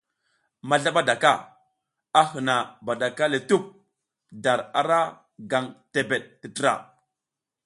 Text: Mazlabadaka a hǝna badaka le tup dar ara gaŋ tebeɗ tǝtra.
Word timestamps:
Mazlabadaka 0.69 1.31
a 2.19 2.21
hǝna 2.29 2.55
badaka 2.85 3.25
le 3.33 3.39
tup 3.49 3.63
dar 4.43 4.59
ara 4.79 4.99
gaŋ 5.49 5.65
tebeɗ 5.91 6.23
tǝtra. 6.41 6.73